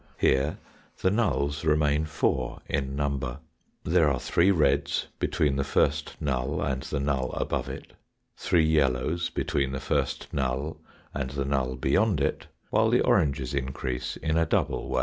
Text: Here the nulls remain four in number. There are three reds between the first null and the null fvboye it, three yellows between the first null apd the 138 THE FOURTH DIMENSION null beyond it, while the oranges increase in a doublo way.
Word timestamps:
Here 0.17 0.57
the 0.99 1.11
nulls 1.11 1.63
remain 1.63 2.05
four 2.05 2.59
in 2.65 2.95
number. 2.95 3.37
There 3.83 4.09
are 4.09 4.19
three 4.19 4.49
reds 4.49 5.05
between 5.19 5.57
the 5.57 5.63
first 5.63 6.19
null 6.19 6.59
and 6.59 6.81
the 6.81 6.99
null 6.99 7.29
fvboye 7.39 7.67
it, 7.69 7.93
three 8.35 8.65
yellows 8.65 9.29
between 9.29 9.73
the 9.73 9.79
first 9.79 10.33
null 10.33 10.77
apd 11.15 11.33
the 11.33 11.41
138 11.43 11.43
THE 11.43 11.43
FOURTH 11.43 11.43
DIMENSION 11.43 11.49
null 11.51 11.75
beyond 11.75 12.19
it, 12.21 12.47
while 12.71 12.89
the 12.89 13.01
oranges 13.01 13.53
increase 13.53 14.17
in 14.17 14.37
a 14.37 14.47
doublo 14.47 14.87
way. 14.87 14.99